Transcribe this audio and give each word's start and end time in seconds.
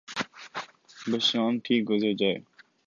بس 1.09 1.23
شام 1.29 1.53
ٹھیک 1.63 1.81
گزر 1.89 2.13
جائے۔ 2.19 2.37